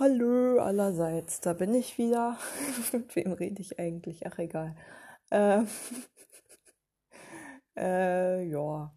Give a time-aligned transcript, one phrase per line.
[0.00, 2.38] Hallo allerseits, da bin ich wieder.
[2.92, 4.28] Mit wem rede ich eigentlich?
[4.28, 4.76] Ach egal.
[5.30, 5.64] Äh,
[7.76, 8.94] äh, ja,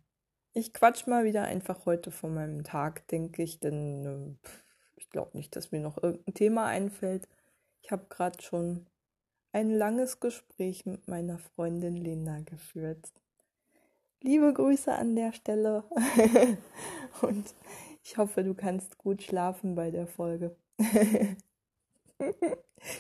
[0.54, 4.50] ich quatsch mal wieder einfach heute von meinem Tag, denke ich, denn äh,
[4.96, 7.28] ich glaube nicht, dass mir noch irgendein Thema einfällt.
[7.82, 8.86] Ich habe gerade schon
[9.54, 13.12] ein langes Gespräch mit meiner Freundin Lena geführt.
[14.22, 15.84] Liebe Grüße an der Stelle
[17.24, 17.56] und
[18.04, 20.56] ich hoffe, du kannst gut schlafen bei der Folge.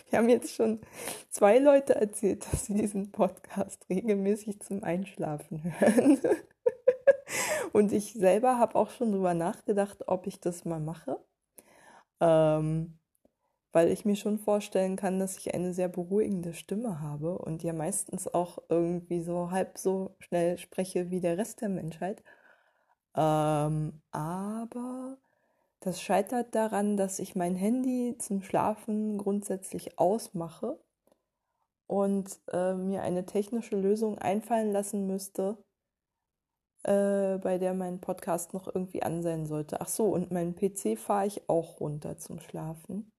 [0.10, 0.82] Wir haben jetzt schon
[1.30, 6.20] zwei Leute erzählt, dass sie diesen Podcast regelmäßig zum Einschlafen hören.
[7.74, 11.18] Und ich selber habe auch schon drüber nachgedacht, ob ich das mal mache.
[12.20, 13.00] Ähm,
[13.72, 17.74] weil ich mir schon vorstellen kann, dass ich eine sehr beruhigende Stimme habe und ja
[17.74, 22.22] meistens auch irgendwie so halb so schnell spreche wie der Rest der Menschheit.
[23.16, 25.18] Ähm, aber
[25.82, 30.80] das scheitert daran, dass ich mein Handy zum Schlafen grundsätzlich ausmache
[31.88, 35.58] und äh, mir eine technische Lösung einfallen lassen müsste,
[36.84, 39.82] äh, bei der mein Podcast noch irgendwie an sein sollte.
[39.82, 43.12] Ach so, und meinen PC fahre ich auch runter zum Schlafen.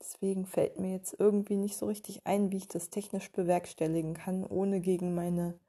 [0.00, 4.46] Deswegen fällt mir jetzt irgendwie nicht so richtig ein, wie ich das technisch bewerkstelligen kann,
[4.46, 5.60] ohne gegen meine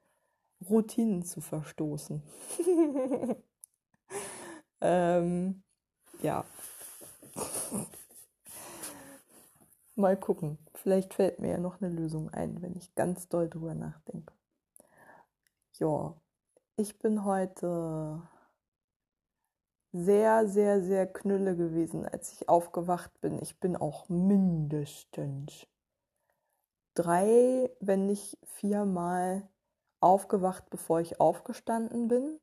[0.70, 2.22] Routinen zu verstoßen.
[4.80, 5.62] ähm,
[6.22, 6.44] ja.
[9.94, 10.58] Mal gucken.
[10.74, 14.32] Vielleicht fällt mir ja noch eine Lösung ein, wenn ich ganz doll drüber nachdenke.
[15.78, 16.14] Ja,
[16.76, 18.22] ich bin heute
[19.92, 23.40] sehr, sehr, sehr knülle gewesen, als ich aufgewacht bin.
[23.42, 25.66] Ich bin auch mindestens
[26.94, 29.48] drei, wenn nicht viermal
[30.00, 32.40] aufgewacht, bevor ich aufgestanden bin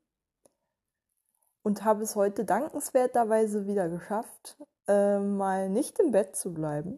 [1.70, 6.98] und habe es heute dankenswerterweise wieder geschafft, äh, mal nicht im Bett zu bleiben,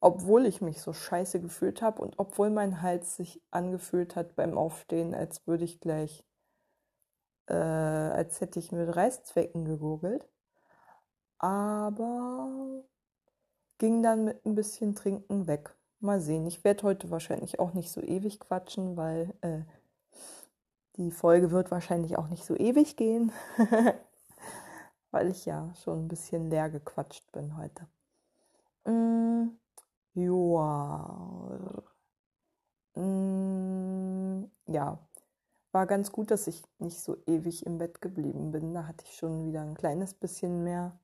[0.00, 4.56] obwohl ich mich so scheiße gefühlt habe und obwohl mein Hals sich angefühlt hat beim
[4.56, 6.24] Aufstehen, als würde ich gleich,
[7.44, 10.26] äh, als hätte ich mit Reißzwecken gegurgelt.
[11.36, 12.82] Aber
[13.76, 15.76] ging dann mit ein bisschen Trinken weg.
[16.00, 16.46] Mal sehen.
[16.46, 19.60] Ich werde heute wahrscheinlich auch nicht so ewig quatschen, weil äh,
[20.96, 23.32] die Folge wird wahrscheinlich auch nicht so ewig gehen,
[25.10, 27.86] weil ich ja schon ein bisschen leer gequatscht bin heute.
[28.84, 29.58] Mm,
[30.14, 31.82] joa.
[32.94, 34.98] Mm, ja,
[35.72, 38.74] war ganz gut, dass ich nicht so ewig im Bett geblieben bin.
[38.74, 40.98] Da hatte ich schon wieder ein kleines bisschen mehr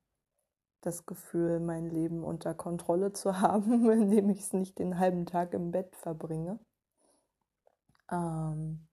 [0.83, 5.55] das Gefühl, mein Leben unter Kontrolle zu haben, indem ich es nicht den halben Tag
[5.55, 6.59] im Bett verbringe.
[8.11, 8.87] Ähm,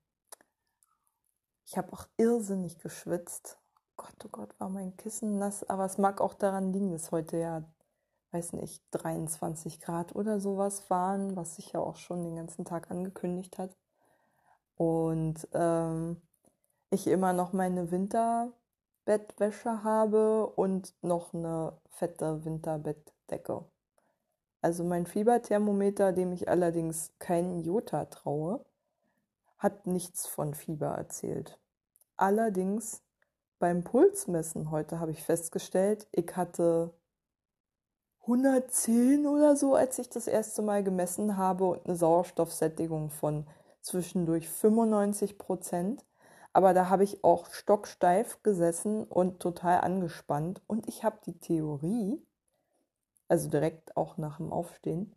[1.67, 3.57] ich habe auch irrsinnig geschwitzt.
[3.97, 5.69] Gott, oh Gott, war mein Kissen nass.
[5.69, 7.63] Aber es mag auch daran liegen, dass heute ja,
[8.31, 12.89] weiß nicht, 23 Grad oder sowas waren, was sich ja auch schon den ganzen Tag
[12.89, 13.75] angekündigt hat.
[14.77, 16.21] Und ähm,
[16.89, 23.65] ich immer noch meine Winterbettwäsche habe und noch eine fette Winterbettdecke.
[24.61, 28.63] Also mein Fieberthermometer, dem ich allerdings kein Jota traue,
[29.57, 31.59] hat nichts von Fieber erzählt.
[32.15, 33.03] Allerdings
[33.59, 36.93] beim Pulsmessen heute habe ich festgestellt, ich hatte
[38.21, 43.47] 110 oder so, als ich das erste Mal gemessen habe und eine Sauerstoffsättigung von
[43.81, 46.05] zwischendurch 95 Prozent.
[46.51, 50.61] Aber da habe ich auch stocksteif gesessen und total angespannt.
[50.67, 52.21] Und ich habe die Theorie,
[53.27, 55.15] also direkt auch nach dem Aufstehen,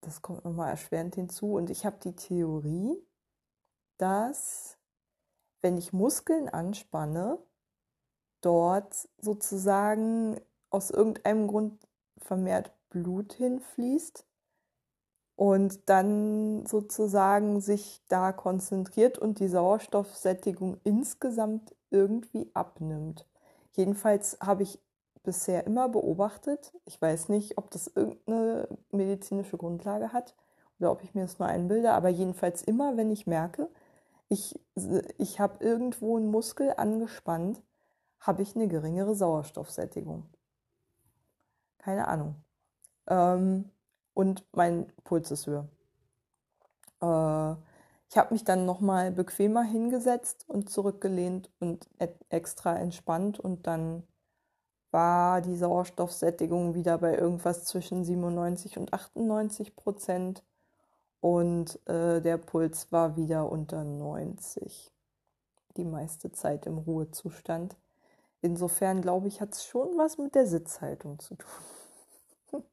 [0.00, 2.96] das kommt nochmal erschwerend hinzu, und ich habe die Theorie,
[4.02, 4.76] dass,
[5.60, 7.38] wenn ich Muskeln anspanne,
[8.40, 10.40] dort sozusagen
[10.70, 11.86] aus irgendeinem Grund
[12.18, 14.26] vermehrt Blut hinfließt
[15.36, 23.28] und dann sozusagen sich da konzentriert und die Sauerstoffsättigung insgesamt irgendwie abnimmt.
[23.72, 24.80] Jedenfalls habe ich
[25.22, 30.34] bisher immer beobachtet, ich weiß nicht, ob das irgendeine medizinische Grundlage hat
[30.80, 33.70] oder ob ich mir das nur einbilde, aber jedenfalls immer, wenn ich merke,
[34.32, 34.58] ich,
[35.18, 37.62] ich habe irgendwo einen Muskel angespannt,
[38.18, 40.24] habe ich eine geringere Sauerstoffsättigung.
[41.76, 42.36] Keine Ahnung.
[43.08, 43.70] Ähm,
[44.14, 45.68] und mein Puls ist höher.
[47.02, 47.56] Äh,
[48.08, 51.90] ich habe mich dann nochmal bequemer hingesetzt und zurückgelehnt und
[52.30, 54.02] extra entspannt und dann
[54.90, 60.42] war die Sauerstoffsättigung wieder bei irgendwas zwischen 97 und 98 Prozent
[61.22, 64.92] und äh, der Puls war wieder unter 90.
[65.76, 67.76] Die meiste Zeit im Ruhezustand.
[68.40, 71.48] Insofern glaube ich, hat es schon was mit der Sitzhaltung zu tun.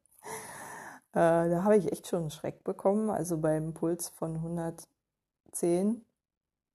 [1.12, 3.12] äh, da habe ich echt schon einen Schreck bekommen.
[3.12, 6.04] Also beim Puls von 110,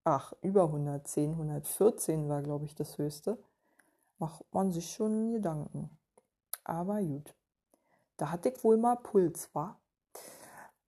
[0.04, 3.36] ach, über 110, 114 war, glaube ich, das höchste,
[4.18, 5.90] macht man sich schon Gedanken.
[6.62, 7.34] Aber gut.
[8.16, 9.80] Da hatte ich wohl mal Puls, war.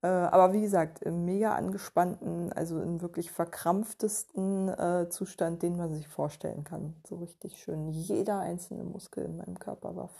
[0.06, 5.92] Äh, aber wie gesagt, im mega angespannten, also im wirklich verkrampftesten äh, Zustand, den man
[5.92, 6.94] sich vorstellen kann.
[7.08, 7.88] So richtig schön.
[7.88, 10.10] Jeder einzelne Muskel in meinem Körper war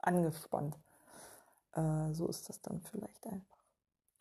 [0.00, 0.76] angespannt.
[1.74, 3.64] Äh, so ist das dann vielleicht einfach.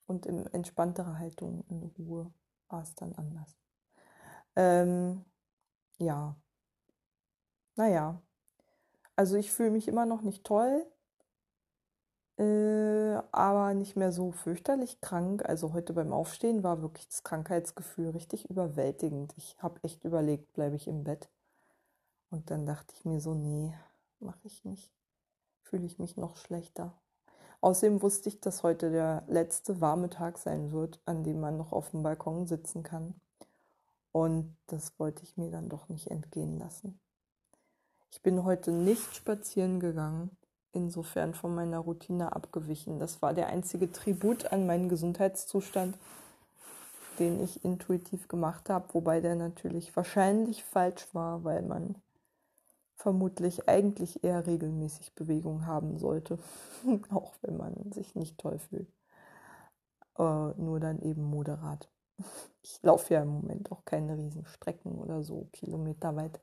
[0.06, 2.32] Und in entspannterer Haltung, in Ruhe,
[2.68, 3.58] war es dann anders.
[4.56, 5.26] Ähm,
[5.98, 6.36] ja.
[7.78, 8.22] Naja.
[9.16, 10.86] Also ich fühle mich immer noch nicht toll
[12.40, 15.44] äh, aber nicht mehr so fürchterlich krank.
[15.48, 19.34] Also heute beim Aufstehen war wirklich das Krankheitsgefühl richtig überwältigend.
[19.38, 21.30] Ich habe echt überlegt, bleibe ich im Bett.
[22.32, 23.74] Und dann dachte ich mir so, nee,
[24.20, 24.90] mache ich nicht.
[25.64, 26.94] Fühle ich mich noch schlechter.
[27.62, 31.74] Außerdem wusste ich, dass heute der letzte warme Tag sein wird, an dem man noch
[31.74, 33.20] auf dem Balkon sitzen kann.
[34.14, 37.00] Und das wollte ich mir dann doch nicht entgehen lassen.
[38.12, 40.39] Ich bin heute nicht spazieren gegangen
[40.72, 43.00] insofern von meiner Routine abgewichen.
[43.00, 45.98] Das war der einzige Tribut an meinen Gesundheitszustand,
[47.20, 51.96] den ich intuitiv gemacht habe, wobei der natürlich wahrscheinlich falsch war, weil man
[52.96, 56.38] vermutlich eigentlich eher regelmäßig Bewegung haben sollte,
[57.12, 58.90] auch wenn man sich nicht toll fühlt.
[60.18, 60.24] Äh,
[60.62, 61.90] nur dann eben moderat.
[62.62, 66.42] Ich laufe ja im Moment auch keine Riesenstrecken oder so kilometerweit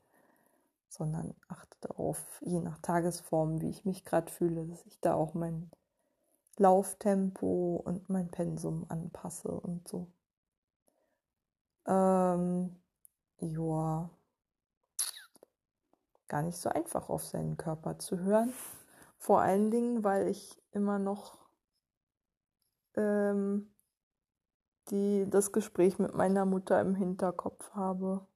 [0.88, 5.34] sondern achte darauf, je nach Tagesform, wie ich mich gerade fühle, dass ich da auch
[5.34, 5.70] mein
[6.58, 10.08] Lauftempo und mein Pensum anpasse und so.
[11.86, 12.76] Ähm,
[13.38, 14.10] ja,
[16.28, 18.52] gar nicht so einfach auf seinen Körper zu hören.
[19.18, 21.38] Vor allen Dingen, weil ich immer noch
[22.96, 23.72] ähm,
[24.90, 28.26] die, das Gespräch mit meiner Mutter im Hinterkopf habe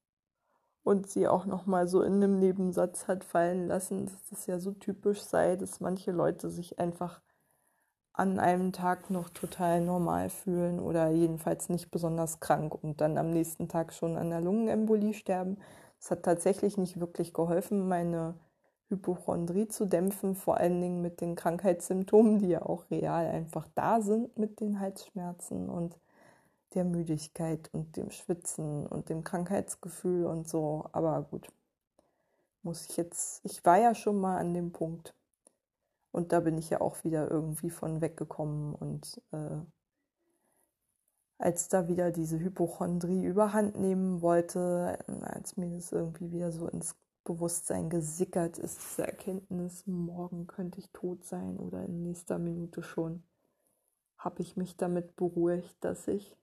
[0.91, 4.59] und sie auch noch mal so in einem Nebensatz hat fallen lassen, dass das ja
[4.59, 7.21] so typisch sei, dass manche Leute sich einfach
[8.13, 13.31] an einem Tag noch total normal fühlen oder jedenfalls nicht besonders krank und dann am
[13.31, 15.59] nächsten Tag schon an der Lungenembolie sterben.
[16.01, 18.35] Das hat tatsächlich nicht wirklich geholfen, meine
[18.89, 24.01] Hypochondrie zu dämpfen, vor allen Dingen mit den Krankheitssymptomen, die ja auch real einfach da
[24.01, 26.01] sind mit den Halsschmerzen und
[26.75, 30.89] der Müdigkeit und dem Schwitzen und dem Krankheitsgefühl und so.
[30.93, 31.49] Aber gut,
[32.63, 35.15] muss ich jetzt, ich war ja schon mal an dem Punkt.
[36.13, 38.75] Und da bin ich ja auch wieder irgendwie von weggekommen.
[38.75, 39.61] Und äh,
[41.39, 46.97] als da wieder diese Hypochondrie überhand nehmen wollte, als mir das irgendwie wieder so ins
[47.25, 53.23] Bewusstsein gesickert ist, diese Erkenntnis, morgen könnte ich tot sein oder in nächster Minute schon,
[54.19, 56.37] habe ich mich damit beruhigt, dass ich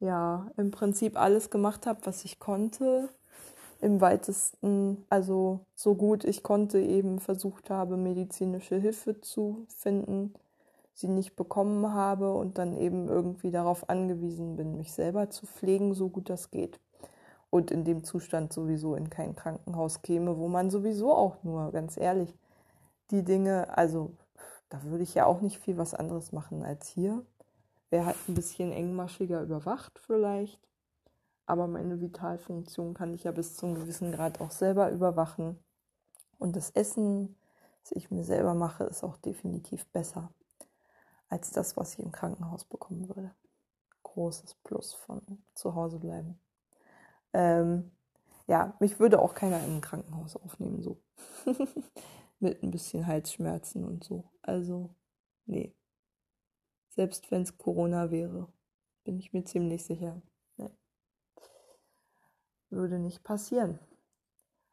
[0.00, 3.08] ja, im Prinzip alles gemacht habe, was ich konnte.
[3.80, 10.34] Im weitesten, also so gut ich konnte, eben versucht habe, medizinische Hilfe zu finden,
[10.94, 15.94] sie nicht bekommen habe und dann eben irgendwie darauf angewiesen bin, mich selber zu pflegen,
[15.94, 16.80] so gut das geht.
[17.50, 21.96] Und in dem Zustand sowieso in kein Krankenhaus käme, wo man sowieso auch nur, ganz
[21.96, 22.34] ehrlich,
[23.12, 24.12] die Dinge, also
[24.70, 27.24] da würde ich ja auch nicht viel was anderes machen als hier.
[27.90, 30.60] Wäre halt ein bisschen engmaschiger überwacht vielleicht.
[31.46, 35.58] Aber meine Vitalfunktion kann ich ja bis zu einem gewissen Grad auch selber überwachen.
[36.38, 37.36] Und das Essen,
[37.82, 40.30] das ich mir selber mache, ist auch definitiv besser
[41.28, 43.34] als das, was ich im Krankenhaus bekommen würde.
[44.02, 45.22] Großes Plus von
[45.54, 46.38] zu Hause bleiben.
[47.32, 47.90] Ähm,
[48.46, 50.98] ja, mich würde auch keiner in ein Krankenhaus aufnehmen, so.
[52.40, 54.24] Mit ein bisschen Halsschmerzen und so.
[54.42, 54.90] Also,
[55.46, 55.74] nee.
[56.98, 58.48] Selbst wenn es Corona wäre,
[59.04, 60.20] bin ich mir ziemlich sicher.
[60.56, 60.72] Nee.
[62.70, 63.78] Würde nicht passieren.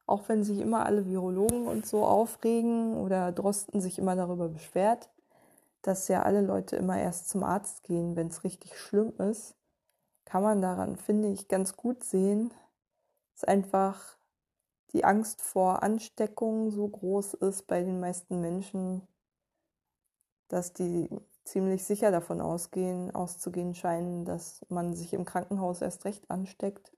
[0.08, 5.12] Auch wenn sich immer alle Virologen und so aufregen oder Drosten sich immer darüber beschwert,
[5.84, 9.56] dass ja alle Leute immer erst zum Arzt gehen, wenn es richtig schlimm ist,
[10.26, 12.52] kann man daran, finde ich, ganz gut sehen,
[13.34, 14.18] dass einfach
[14.94, 19.08] die Angst vor Ansteckung so groß ist bei den meisten Menschen,
[20.48, 21.08] dass die
[21.46, 26.92] ziemlich sicher davon ausgehen, auszugehen scheinen, dass man sich im Krankenhaus erst recht ansteckt,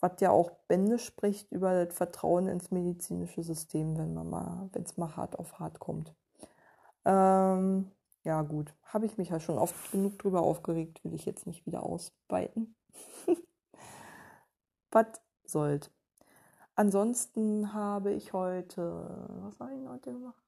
[0.00, 4.84] was ja auch Bände spricht über das Vertrauen ins medizinische System, wenn man mal, wenn
[4.84, 6.14] es mal hart auf hart kommt.
[7.04, 7.90] Ähm,
[8.24, 11.66] ja gut, habe ich mich ja schon oft genug drüber aufgeregt, will ich jetzt nicht
[11.66, 12.76] wieder ausweiten.
[14.90, 15.06] was
[15.44, 15.90] sollt.
[16.74, 20.47] ansonsten habe ich heute, was habe ich heute gemacht?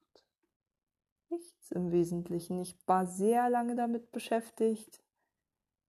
[1.31, 2.59] Nichts im Wesentlichen.
[2.59, 5.01] Ich war sehr lange damit beschäftigt,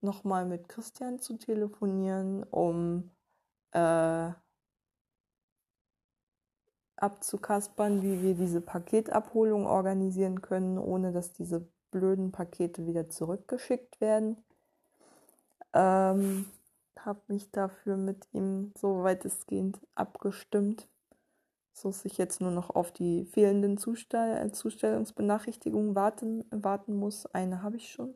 [0.01, 3.11] nochmal mit Christian zu telefonieren, um
[3.73, 4.31] äh,
[6.97, 14.37] abzukaspern, wie wir diese Paketabholung organisieren können, ohne dass diese blöden Pakete wieder zurückgeschickt werden.
[15.73, 16.47] Ähm,
[17.01, 20.89] habe mich dafür mit ihm so weitestgehend abgestimmt,
[21.73, 27.27] so dass ich jetzt nur noch auf die fehlenden Zustell Zustellungsbenachrichtigungen warten, warten muss.
[27.27, 28.15] Eine habe ich schon.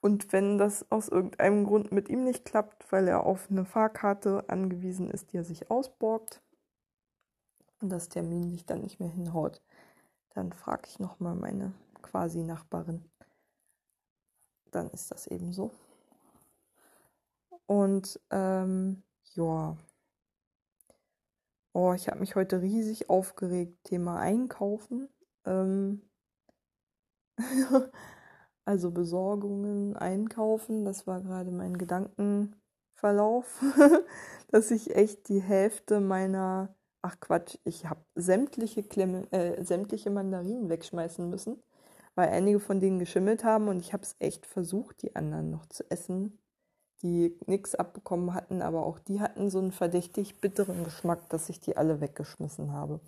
[0.00, 4.44] Und wenn das aus irgendeinem Grund mit ihm nicht klappt, weil er auf eine Fahrkarte
[4.48, 6.42] angewiesen ist, die er sich ausborgt
[7.80, 9.62] und das Termin sich dann nicht mehr hinhaut,
[10.30, 11.72] dann frage ich nochmal meine
[12.02, 13.04] quasi Nachbarin.
[14.70, 15.72] Dann ist das eben so.
[17.66, 19.02] Und ähm,
[19.34, 19.76] ja.
[21.78, 23.84] Oh, ich habe mich heute riesig aufgeregt.
[23.84, 25.10] Thema Einkaufen.
[25.44, 26.00] Ähm
[28.64, 30.86] also Besorgungen, Einkaufen.
[30.86, 33.62] Das war gerade mein Gedankenverlauf,
[34.50, 38.80] dass ich echt die Hälfte meiner, ach Quatsch, ich habe sämtliche,
[39.32, 41.62] äh, sämtliche Mandarinen wegschmeißen müssen,
[42.14, 45.66] weil einige von denen geschimmelt haben und ich habe es echt versucht, die anderen noch
[45.66, 46.38] zu essen
[47.02, 51.60] die nichts abbekommen hatten, aber auch die hatten so einen verdächtig bitteren Geschmack, dass ich
[51.60, 53.00] die alle weggeschmissen habe.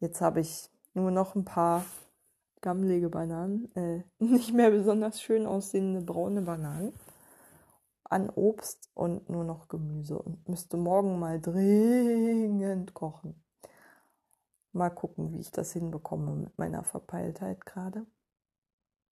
[0.00, 1.84] Jetzt habe ich nur noch ein paar
[2.60, 6.92] gammelige Bananen, äh, nicht mehr besonders schön aussehende braune Bananen
[8.10, 13.42] an Obst und nur noch Gemüse und müsste morgen mal dringend kochen.
[14.72, 18.06] Mal gucken, wie ich das hinbekomme mit meiner Verpeiltheit gerade.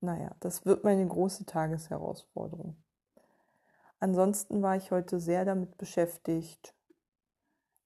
[0.00, 2.76] Naja, das wird meine große Tagesherausforderung.
[4.04, 6.74] Ansonsten war ich heute sehr damit beschäftigt,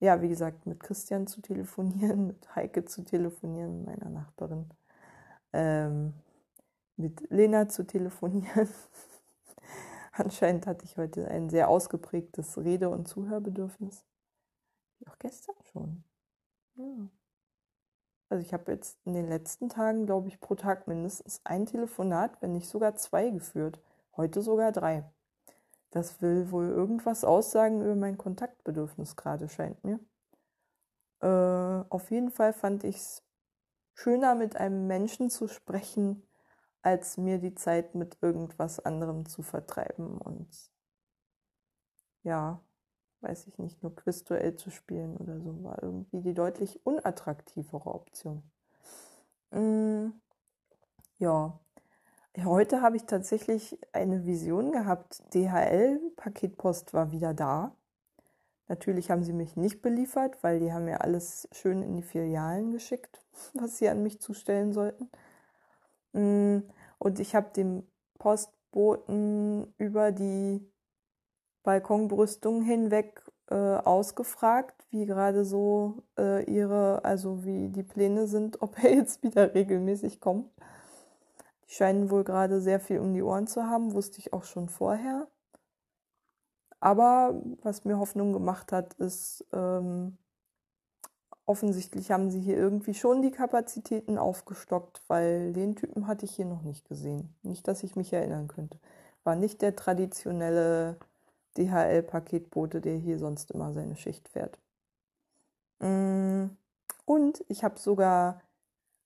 [0.01, 4.69] ja, wie gesagt, mit Christian zu telefonieren, mit Heike zu telefonieren, meiner Nachbarin,
[5.53, 6.15] ähm,
[6.97, 8.69] mit Lena zu telefonieren.
[10.13, 14.05] Anscheinend hatte ich heute ein sehr ausgeprägtes Rede- und Zuhörbedürfnis.
[15.07, 16.03] Auch gestern schon.
[16.75, 17.09] Ja.
[18.29, 22.43] Also ich habe jetzt in den letzten Tagen, glaube ich, pro Tag mindestens ein Telefonat,
[22.43, 23.81] wenn nicht sogar zwei geführt.
[24.17, 25.09] Heute sogar drei.
[25.91, 30.01] Das will wohl irgendwas aussagen über mein Kontaktbedürfnis gerade, scheint mir.
[31.21, 33.23] Äh, auf jeden Fall fand ich es
[33.95, 36.23] schöner, mit einem Menschen zu sprechen,
[36.83, 40.49] als mir die Zeit mit irgendwas anderem zu vertreiben und
[42.23, 42.61] ja,
[43.21, 48.43] weiß ich nicht, nur Quizduell zu spielen oder so, war irgendwie die deutlich unattraktivere Option.
[49.51, 50.13] Mm,
[51.19, 51.59] ja,
[52.37, 55.23] Heute habe ich tatsächlich eine Vision gehabt.
[55.35, 57.75] DHL-Paketpost war wieder da.
[58.69, 62.71] Natürlich haben sie mich nicht beliefert, weil die haben mir alles schön in die Filialen
[62.71, 65.11] geschickt, was sie an mich zustellen sollten.
[66.13, 66.59] Mm,
[66.99, 67.87] und ich habe dem
[68.19, 70.61] Postboten über die
[71.63, 78.83] Balkonbrüstung hinweg äh, ausgefragt, wie gerade so äh, ihre, also wie die Pläne sind, ob
[78.83, 80.51] er jetzt wieder regelmäßig kommt.
[81.69, 84.69] Die scheinen wohl gerade sehr viel um die Ohren zu haben, wusste ich auch schon
[84.69, 85.29] vorher.
[86.81, 90.17] Aber was mir Hoffnung gemacht hat, ist, ähm,
[91.45, 96.45] offensichtlich haben sie hier irgendwie schon die Kapazitäten aufgestockt, weil den Typen hatte ich hier
[96.45, 97.35] noch nicht gesehen.
[97.43, 98.79] Nicht, dass ich mich erinnern könnte.
[99.25, 100.97] War nicht der traditionelle
[101.57, 104.59] DHL-Paketbote, der hier sonst immer seine Schicht fährt.
[105.81, 106.51] Mm,
[107.05, 108.41] und ich habe sogar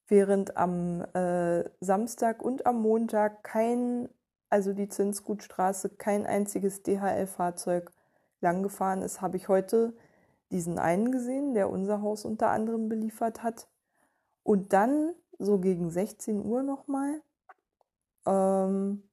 [0.08, 4.08] während am äh, Samstag und am Montag kein,
[4.50, 7.92] also die Zinsgutstraße, kein einziges DHL-Fahrzeug
[8.40, 9.94] langgefahren ist, habe ich heute
[10.50, 13.68] diesen einen gesehen, der unser Haus unter anderem beliefert hat.
[14.42, 17.22] Und dann, so gegen 16 Uhr nochmal,
[18.26, 19.08] ähm,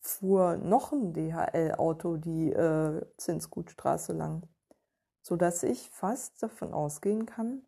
[0.00, 4.48] fuhr noch ein DHL-Auto die äh, Zinsgutstraße lang,
[5.22, 7.66] sodass ich fast davon ausgehen kann,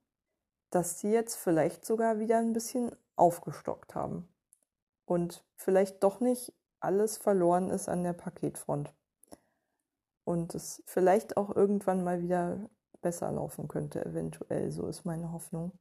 [0.70, 4.28] dass sie jetzt vielleicht sogar wieder ein bisschen aufgestockt haben
[5.04, 8.92] und vielleicht doch nicht alles verloren ist an der Paketfront
[10.24, 12.68] und es vielleicht auch irgendwann mal wieder
[13.00, 15.72] besser laufen könnte, eventuell, so ist meine Hoffnung,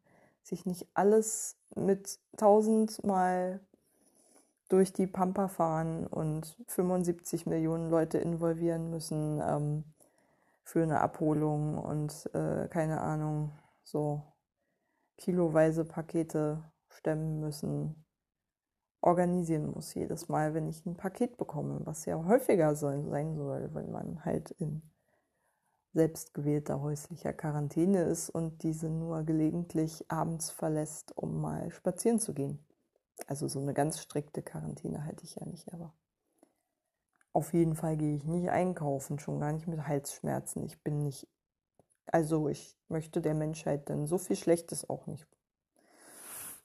[0.44, 3.60] sich nicht alles mit tausendmal
[4.70, 9.84] durch die Pampa fahren und 75 Millionen Leute involvieren müssen ähm,
[10.64, 13.52] für eine Abholung und äh, keine Ahnung,
[13.84, 14.22] so
[15.18, 18.06] kiloweise Pakete stemmen müssen,
[19.02, 23.92] organisieren muss jedes Mal, wenn ich ein Paket bekomme, was ja häufiger sein soll, wenn
[23.92, 24.82] man halt in
[25.94, 32.60] selbstgewählter häuslicher Quarantäne ist und diese nur gelegentlich abends verlässt, um mal spazieren zu gehen.
[33.28, 35.94] Also so eine ganz strikte Quarantäne halte ich ja nicht, aber
[37.32, 40.64] auf jeden Fall gehe ich nicht einkaufen, schon gar nicht mit Halsschmerzen.
[40.66, 41.28] Ich bin nicht,
[42.08, 45.28] also ich möchte der Menschheit dann so viel Schlechtes auch nicht.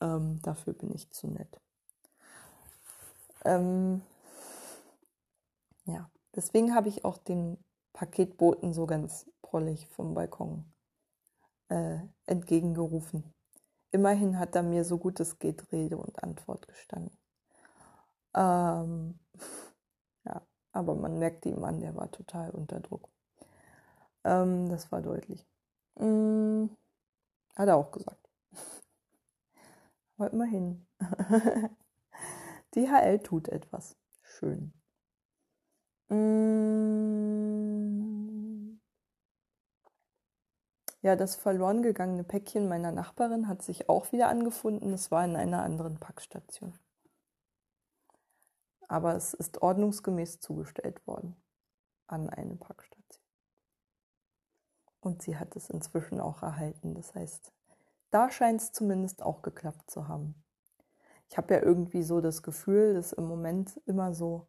[0.00, 1.60] Ähm, dafür bin ich zu nett.
[3.44, 4.02] Ähm,
[5.84, 7.58] ja, deswegen habe ich auch den
[7.92, 10.64] Paketboten so ganz prollig vom Balkon
[11.68, 13.24] äh, entgegengerufen.
[13.92, 17.16] Immerhin hat er mir so gut es geht Rede und Antwort gestanden.
[18.34, 19.18] Ähm,
[20.24, 20.42] ja,
[20.72, 23.08] aber man merkte ihm an, der war total unter Druck.
[24.24, 25.46] Ähm, das war deutlich.
[25.96, 26.76] Hm,
[27.56, 28.28] hat er auch gesagt.
[30.16, 30.86] Aber immerhin.
[32.74, 33.96] DHL tut etwas.
[34.22, 34.72] Schön.
[36.08, 36.60] Mm.
[41.02, 44.92] Ja, das verloren gegangene Päckchen meiner Nachbarin hat sich auch wieder angefunden.
[44.92, 46.78] Es war in einer anderen Packstation.
[48.88, 51.36] Aber es ist ordnungsgemäß zugestellt worden
[52.06, 53.19] an eine Packstation.
[55.00, 56.94] Und sie hat es inzwischen auch erhalten.
[56.94, 57.52] Das heißt,
[58.10, 60.34] da scheint es zumindest auch geklappt zu haben.
[61.28, 64.46] Ich habe ja irgendwie so das Gefühl, dass im Moment immer so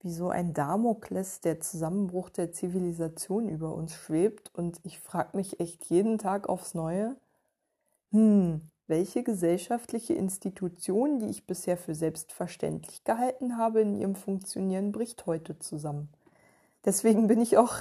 [0.00, 4.54] wie so ein Damokles, der Zusammenbruch der Zivilisation über uns schwebt.
[4.54, 7.16] Und ich frage mich echt jeden Tag aufs Neue,
[8.12, 15.26] hm, welche gesellschaftliche Institution, die ich bisher für selbstverständlich gehalten habe, in ihrem Funktionieren bricht
[15.26, 16.08] heute zusammen.
[16.84, 17.74] Deswegen bin ich auch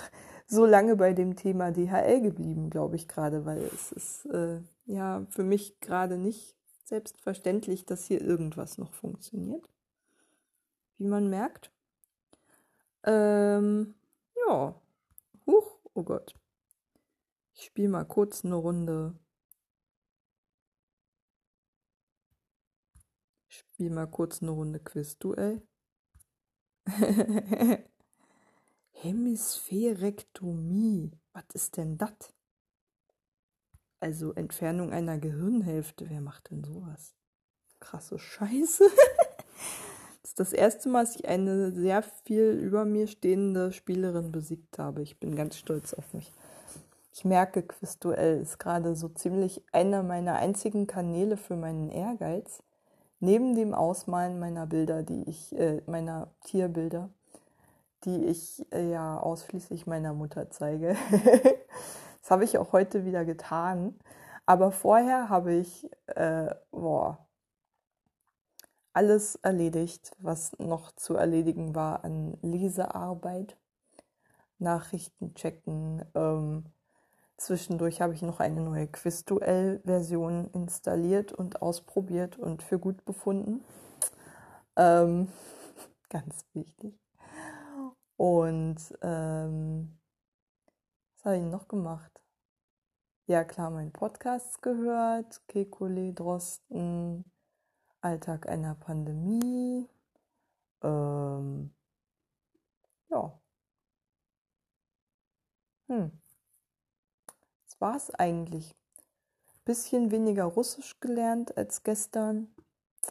[0.47, 5.25] so lange bei dem Thema DHL geblieben, glaube ich gerade, weil es ist äh, ja
[5.29, 9.69] für mich gerade nicht selbstverständlich, dass hier irgendwas noch funktioniert.
[10.97, 11.71] Wie man merkt.
[13.03, 13.93] Ähm,
[14.47, 14.73] ja.
[15.45, 16.33] Huch, oh Gott.
[17.53, 19.19] Ich spiele mal kurz eine Runde.
[23.49, 25.61] Ich spiele mal kurz eine Runde Quizduell.
[29.07, 31.11] Hemispherektomie.
[31.33, 32.33] Was ist denn das?
[33.99, 36.07] Also Entfernung einer Gehirnhälfte.
[36.09, 37.15] Wer macht denn sowas?
[37.79, 38.83] Krasse Scheiße.
[40.21, 44.77] Das ist das erste Mal, dass ich eine sehr viel über mir stehende Spielerin besiegt
[44.77, 45.01] habe.
[45.01, 46.33] Ich bin ganz stolz auf mich.
[47.13, 52.61] Ich merke, Quizduell ist gerade so ziemlich einer meiner einzigen Kanäle für meinen Ehrgeiz.
[53.21, 57.09] Neben dem Ausmalen meiner Bilder, die ich, äh, meiner Tierbilder,
[58.05, 60.95] die ich äh, ja ausschließlich meiner Mutter zeige.
[62.21, 63.95] das habe ich auch heute wieder getan.
[64.45, 67.27] Aber vorher habe ich, äh, boah,
[68.93, 73.57] alles erledigt, was noch zu erledigen war an Lesearbeit,
[74.57, 76.03] Nachrichten checken.
[76.15, 76.65] Ähm,
[77.37, 83.63] zwischendurch habe ich noch eine neue Quizduell-Version installiert und ausprobiert und für gut befunden.
[84.75, 85.27] Ähm,
[86.09, 87.06] ganz wichtig.
[88.17, 89.97] Und ähm,
[91.15, 92.11] was habe ich noch gemacht?
[93.27, 97.25] Ja, klar, mein Podcast gehört, Kekule, Drosten,
[98.01, 99.87] Alltag einer Pandemie.
[100.81, 101.73] Ähm,
[103.09, 103.39] ja.
[105.87, 106.11] Hm.
[107.65, 108.75] Das war es eigentlich.
[109.65, 112.47] Bisschen weniger Russisch gelernt als gestern,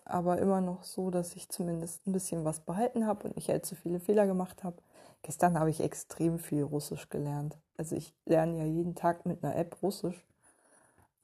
[0.05, 3.75] aber immer noch so, dass ich zumindest ein bisschen was behalten habe und nicht allzu
[3.77, 4.83] viele Fehler gemacht habe.
[5.27, 7.59] Gestern habe ich extrem viel Russisch gelernt.
[7.77, 10.25] Also ich lerne ja jeden Tag mit einer App Russisch.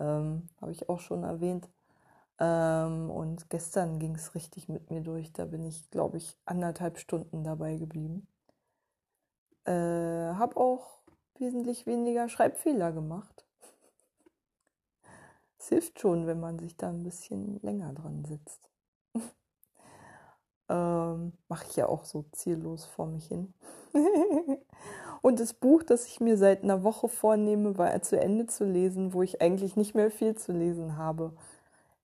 [0.01, 1.69] Ähm, habe ich auch schon erwähnt.
[2.41, 5.33] Ähm, und gestern ging es richtig mit mir durch.
[5.33, 8.27] Da bin ich, glaube ich, anderthalb Stunden dabei geblieben.
[9.67, 10.99] Äh, habe auch
[11.39, 13.47] wesentlich weniger Schreibfehler gemacht.
[15.61, 18.72] Es hilft schon, wenn man sich da ein bisschen länger dran sitzt.
[20.73, 23.53] Ähm, Mache ich ja auch so ziellos vor mich hin.
[25.23, 29.13] Und das Buch, das ich mir seit einer Woche vornehme, war zu Ende zu lesen,
[29.13, 31.33] wo ich eigentlich nicht mehr viel zu lesen habe.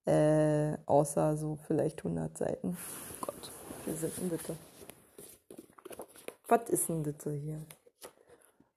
[0.07, 2.77] Äh, außer so vielleicht 100 Seiten.
[3.23, 3.53] Oh Gott,
[3.87, 4.57] wie sind denn bitte?
[6.47, 7.59] Was ist denn bitte hier?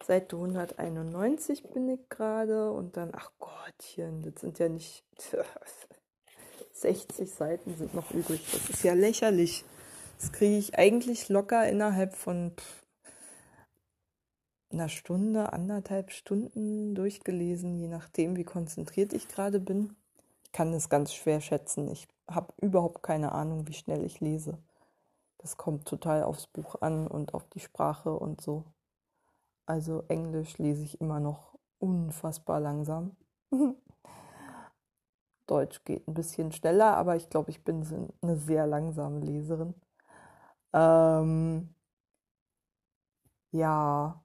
[0.04, 5.04] Seite 191 bin ich gerade und dann, ach Gottchen, das sind ja nicht
[6.74, 8.42] 60 Seiten sind noch übrig.
[8.52, 9.64] Das ist ja lächerlich.
[10.22, 12.54] Das kriege ich eigentlich locker innerhalb von
[14.72, 19.98] einer Stunde, anderthalb Stunden durchgelesen, je nachdem, wie konzentriert ich gerade bin
[20.52, 21.90] kann es ganz schwer schätzen.
[21.90, 24.58] Ich habe überhaupt keine Ahnung, wie schnell ich lese.
[25.38, 28.66] Das kommt total aufs Buch an und auf die Sprache und so.
[29.66, 33.16] Also Englisch lese ich immer noch unfassbar langsam.
[35.48, 39.74] Deutsch geht ein bisschen schneller, aber ich glaube, ich bin eine sehr langsame Leserin.
[40.74, 41.74] Ähm,
[43.52, 44.22] ja.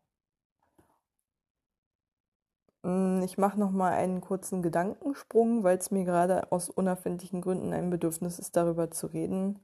[2.85, 7.73] Hm, ich mache noch mal einen kurzen Gedankensprung, weil es mir gerade aus unerfindlichen Gründen
[7.73, 9.59] ein Bedürfnis ist, darüber zu reden.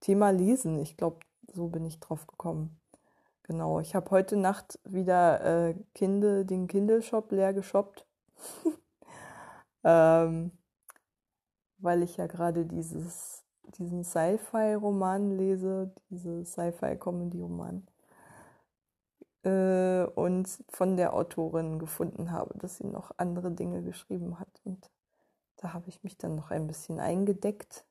[0.00, 0.78] Thema Lesen.
[0.80, 1.20] Ich glaube,
[1.52, 2.78] so bin ich drauf gekommen.
[3.44, 8.06] Genau, ich habe heute Nacht wieder äh, Kindle, den Kindle-Shop leer geshoppt.
[9.84, 10.52] ähm,
[11.78, 13.41] weil ich ja gerade dieses,
[13.78, 17.86] diesen Sci-Fi-Roman lese, diese Sci-Fi-Comedy-Roman.
[19.44, 24.60] Äh, und von der Autorin gefunden habe, dass sie noch andere Dinge geschrieben hat.
[24.64, 24.90] Und
[25.56, 27.84] da habe ich mich dann noch ein bisschen eingedeckt,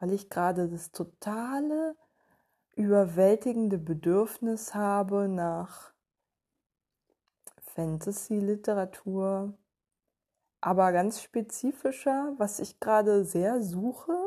[0.00, 1.96] weil ich gerade das totale,
[2.74, 5.92] überwältigende Bedürfnis habe nach
[7.74, 9.54] Fantasy-Literatur,
[10.60, 14.21] aber ganz spezifischer, was ich gerade sehr suche,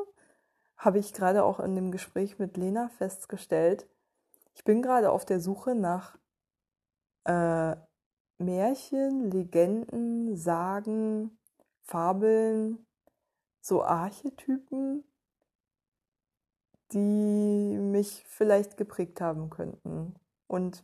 [0.86, 3.88] habe ich gerade auch in dem Gespräch mit Lena festgestellt.
[4.54, 6.18] Ich bin gerade auf der Suche nach
[7.26, 7.76] äh,
[8.38, 11.38] Märchen, Legenden, Sagen,
[11.82, 12.86] Fabeln,
[13.62, 15.04] so Archetypen,
[16.92, 20.16] die mich vielleicht geprägt haben könnten.
[20.48, 20.84] Und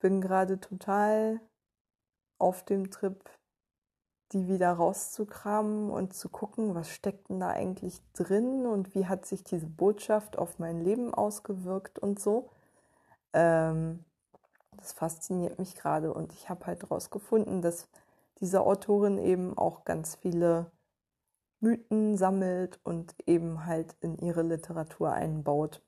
[0.00, 1.40] bin gerade total
[2.38, 3.22] auf dem Trip,
[4.32, 9.26] die wieder rauszukramen und zu gucken, was steckt denn da eigentlich drin und wie hat
[9.26, 12.50] sich diese Botschaft auf mein Leben ausgewirkt und so.
[13.32, 14.04] Ähm,
[14.76, 17.88] das fasziniert mich gerade und ich habe halt herausgefunden, dass
[18.40, 20.70] diese Autorin eben auch ganz viele
[21.60, 25.82] Mythen sammelt und eben halt in ihre Literatur einbaut.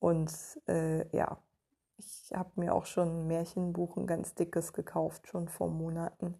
[0.00, 0.32] Und
[0.66, 1.38] äh, ja,
[1.98, 6.34] ich habe mir auch schon ein Märchenbuch, ein ganz dickes gekauft, schon vor Monaten.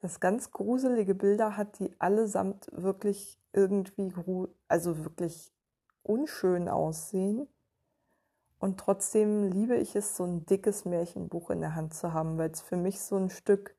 [0.00, 4.12] Das ganz gruselige Bilder hat, die allesamt wirklich irgendwie,
[4.68, 5.52] also wirklich
[6.02, 7.48] unschön aussehen.
[8.58, 12.50] Und trotzdem liebe ich es, so ein dickes Märchenbuch in der Hand zu haben, weil
[12.50, 13.76] es für mich so ein Stück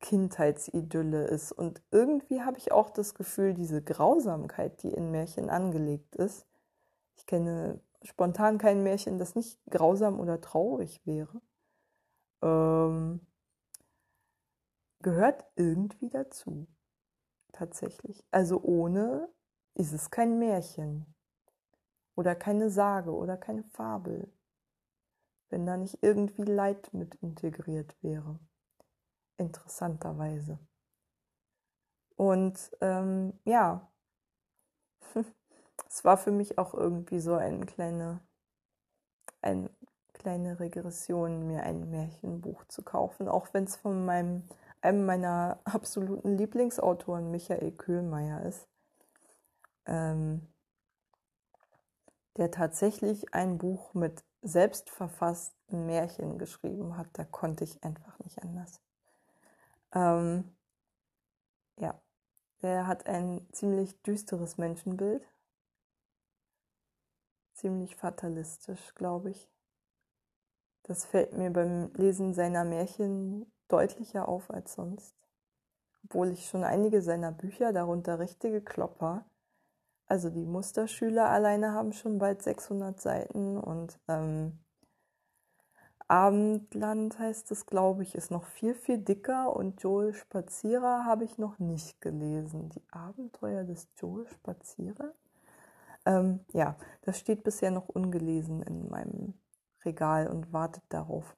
[0.00, 1.52] Kindheitsidylle ist.
[1.52, 6.46] Und irgendwie habe ich auch das Gefühl, diese Grausamkeit, die in Märchen angelegt ist,
[7.16, 11.40] ich kenne spontan kein Märchen, das nicht grausam oder traurig wäre,
[12.42, 13.20] ähm,
[15.02, 16.66] gehört irgendwie dazu.
[17.52, 18.24] Tatsächlich.
[18.30, 19.28] Also ohne
[19.74, 21.06] ist es kein Märchen
[22.14, 24.32] oder keine Sage oder keine Fabel,
[25.50, 28.38] wenn da nicht irgendwie Leid mit integriert wäre.
[29.36, 30.58] Interessanterweise.
[32.16, 33.90] Und ähm, ja,
[35.88, 38.20] es war für mich auch irgendwie so eine kleine,
[39.40, 39.70] eine
[40.12, 44.44] kleine Regression, mir ein Märchenbuch zu kaufen, auch wenn es von meinem,
[44.82, 48.68] einem meiner absoluten Lieblingsautoren, Michael Köhlmeier, ist.
[49.86, 50.48] Ähm,
[52.36, 57.08] der tatsächlich ein Buch mit selbstverfassten Märchen geschrieben hat.
[57.12, 58.80] Da konnte ich einfach nicht anders.
[59.94, 60.56] Ähm,
[61.76, 62.00] ja,
[62.62, 65.26] der hat ein ziemlich düsteres Menschenbild.
[67.54, 69.50] Ziemlich fatalistisch, glaube ich.
[70.84, 75.14] Das fällt mir beim Lesen seiner Märchen deutlicher auf als sonst.
[76.04, 79.24] Obwohl ich schon einige seiner Bücher, darunter richtige Klopper,
[80.06, 84.58] also die Musterschüler alleine haben schon bald 600 Seiten und ähm,
[86.12, 91.38] Abendland heißt es, glaube ich, ist noch viel, viel dicker und Joel Spazierer habe ich
[91.38, 92.68] noch nicht gelesen.
[92.68, 95.14] Die Abenteuer des Joel Spazierer?
[96.04, 99.32] Ähm, ja, das steht bisher noch ungelesen in meinem
[99.86, 101.34] Regal und wartet darauf,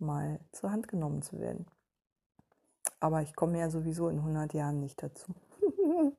[0.00, 1.66] mal zur Hand genommen zu werden.
[2.98, 5.34] Aber ich komme ja sowieso in 100 Jahren nicht dazu.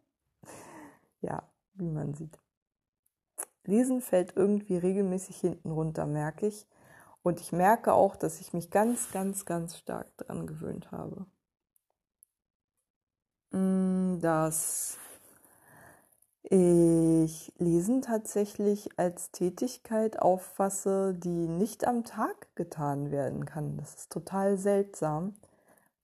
[1.22, 2.38] ja, wie man sieht.
[3.63, 6.67] Lesen fällt irgendwie regelmäßig hinten runter, merke ich.
[7.24, 11.28] Und ich merke auch, dass ich mich ganz, ganz, ganz stark daran gewöhnt habe.
[13.52, 14.98] Mm, dass
[16.53, 23.77] ich Lesen tatsächlich als Tätigkeit auffasse, die nicht am Tag getan werden kann.
[23.77, 25.35] Das ist total seltsam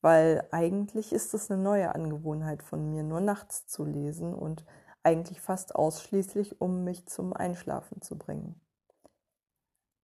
[0.02, 4.64] weil eigentlich ist es eine neue Angewohnheit von mir, nur nachts zu lesen und
[5.04, 8.60] eigentlich fast ausschließlich, um mich zum Einschlafen zu bringen.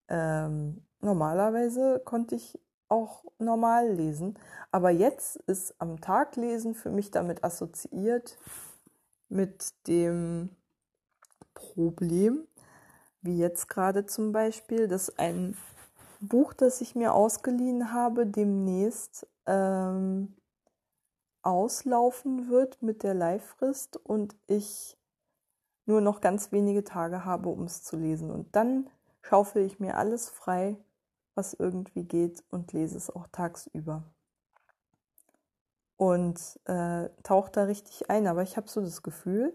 [0.10, 4.38] Ähm, normalerweise konnte ich auch normal lesen,
[4.72, 8.38] aber jetzt ist am Tag lesen für mich damit assoziiert
[9.34, 10.50] mit dem
[11.54, 12.48] Problem,
[13.22, 15.58] wie jetzt gerade zum Beispiel, dass ein
[16.20, 20.36] Buch, das ich mir ausgeliehen habe, demnächst ähm,
[21.42, 24.98] auslaufen wird mit der Leihfrist und ich
[25.86, 28.32] nur noch ganz wenige Tage habe, um es zu lesen.
[28.32, 28.90] Und dann
[29.22, 30.78] schaufel ich mir alles frei,
[31.36, 34.04] was irgendwie geht und lese es auch tagsüber.
[36.04, 38.28] Und äh, tauche da richtig ein.
[38.28, 39.54] Aber ich habe so das Gefühl,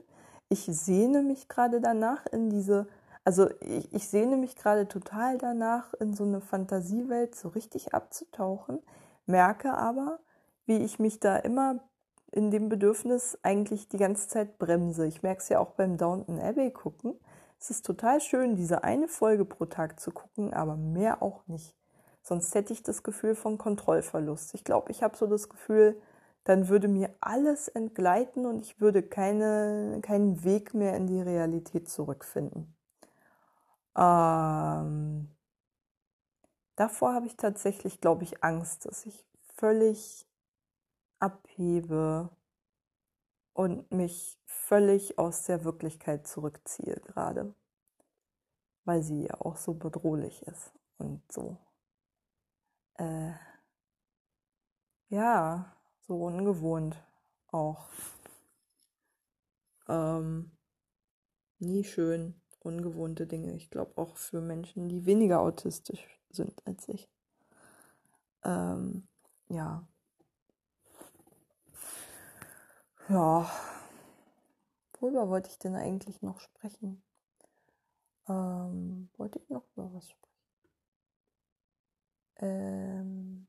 [0.48, 2.86] ich sehne mich gerade danach in diese,
[3.22, 8.78] also ich, ich sehne mich gerade total danach, in so eine Fantasiewelt so richtig abzutauchen,
[9.26, 10.20] merke aber,
[10.64, 11.80] wie ich mich da immer
[12.32, 15.06] in dem Bedürfnis eigentlich die ganze Zeit bremse.
[15.06, 17.12] Ich merke es ja auch beim Downton Abbey gucken.
[17.60, 21.74] Es ist total schön, diese eine Folge pro Tag zu gucken, aber mehr auch nicht.
[22.22, 24.54] Sonst hätte ich das Gefühl von Kontrollverlust.
[24.54, 26.00] Ich glaube, ich habe so das Gefühl,
[26.44, 31.88] dann würde mir alles entgleiten und ich würde keine, keinen Weg mehr in die Realität
[31.88, 32.74] zurückfinden.
[33.96, 35.28] Ähm,
[36.76, 40.26] davor habe ich tatsächlich, glaube ich, Angst, dass ich völlig
[41.18, 42.30] abhebe
[43.52, 47.54] und mich völlig aus der Wirklichkeit zurückziehe gerade,
[48.84, 51.58] weil sie ja auch so bedrohlich ist und so.
[52.98, 53.32] Äh,
[55.08, 55.77] ja,
[56.08, 56.96] so ungewohnt
[57.48, 57.88] auch.
[59.88, 60.50] Ähm,
[61.60, 63.54] nie schön, ungewohnte Dinge.
[63.54, 67.08] Ich glaube auch für Menschen, die weniger autistisch sind als ich.
[68.44, 69.06] Ähm,
[69.48, 69.86] ja,
[73.08, 73.50] Ja,
[75.00, 77.02] worüber wollte ich denn eigentlich noch sprechen?
[78.28, 80.28] Ähm, wollte ich noch über was sprechen?
[82.36, 83.48] Ähm,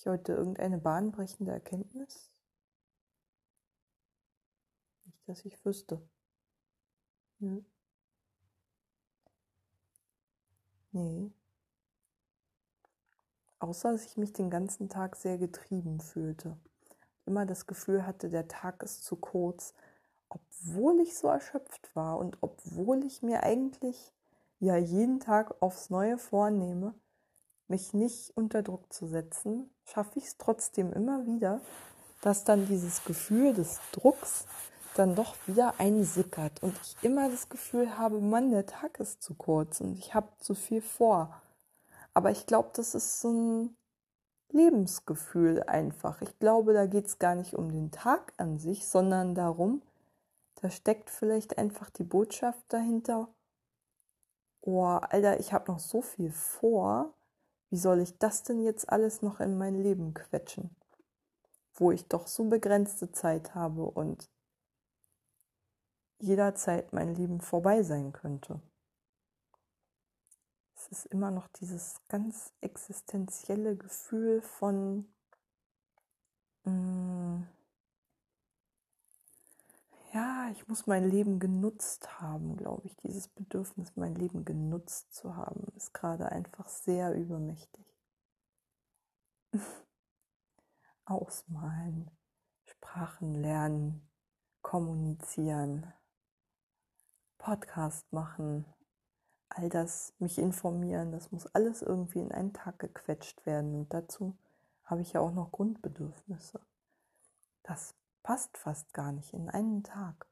[0.00, 2.30] ich heute irgendeine bahnbrechende Erkenntnis?
[5.04, 6.00] Nicht, dass ich wüsste.
[7.40, 7.64] Hm?
[10.92, 11.30] Nee
[13.60, 16.56] außer dass ich mich den ganzen Tag sehr getrieben fühlte.
[17.26, 19.74] Immer das Gefühl hatte, der Tag ist zu kurz,
[20.28, 24.12] obwohl ich so erschöpft war und obwohl ich mir eigentlich
[24.58, 26.94] ja jeden Tag aufs Neue vornehme,
[27.70, 31.60] mich nicht unter Druck zu setzen, schaffe ich es trotzdem immer wieder,
[32.20, 34.46] dass dann dieses Gefühl des Drucks
[34.94, 39.34] dann doch wieder einsickert und ich immer das Gefühl habe, Mann, der Tag ist zu
[39.34, 41.40] kurz und ich habe zu viel vor.
[42.12, 43.76] Aber ich glaube, das ist so ein
[44.50, 46.20] Lebensgefühl einfach.
[46.22, 49.80] Ich glaube, da geht es gar nicht um den Tag an sich, sondern darum,
[50.60, 53.28] da steckt vielleicht einfach die Botschaft dahinter,
[54.60, 57.14] oh, Alter, ich habe noch so viel vor,
[57.70, 60.76] wie soll ich das denn jetzt alles noch in mein Leben quetschen?
[61.74, 64.28] Wo ich doch so begrenzte Zeit habe und
[66.18, 68.60] jederzeit mein Leben vorbei sein könnte
[70.90, 75.06] ist immer noch dieses ganz existenzielle Gefühl von
[76.64, 77.48] mh, mm,
[80.12, 82.96] ja, ich muss mein Leben genutzt haben, glaube ich.
[82.96, 87.86] Dieses Bedürfnis, mein Leben genutzt zu haben, ist gerade einfach sehr übermächtig.
[91.04, 92.10] Ausmalen,
[92.64, 94.08] Sprachen lernen,
[94.62, 95.92] kommunizieren,
[97.38, 98.64] Podcast machen,
[99.48, 103.74] all das, mich informieren, das muss alles irgendwie in einen Tag gequetscht werden.
[103.74, 104.36] Und dazu
[104.84, 106.60] habe ich ja auch noch Grundbedürfnisse.
[107.62, 110.26] Das passt fast gar nicht in einen Tag.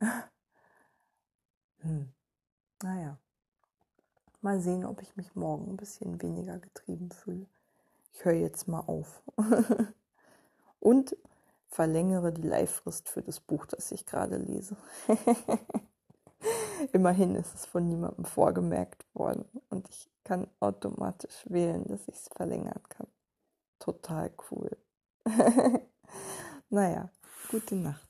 [1.78, 2.12] hm.
[2.82, 3.18] Naja,
[4.40, 7.46] mal sehen, ob ich mich morgen ein bisschen weniger getrieben fühle.
[8.12, 9.22] Ich höre jetzt mal auf.
[10.80, 11.16] Und
[11.66, 14.76] verlängere die Leihfrist für das Buch, das ich gerade lese.
[16.92, 22.28] Immerhin ist es von niemandem vorgemerkt worden und ich kann automatisch wählen, dass ich es
[22.28, 23.08] verlängern kann.
[23.80, 24.76] Total cool.
[26.70, 27.10] Naja,
[27.50, 28.07] gute Nacht.